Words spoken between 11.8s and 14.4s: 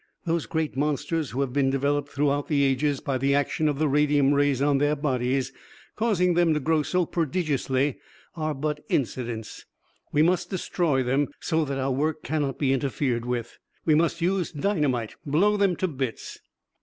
work cannot be interfered with. We must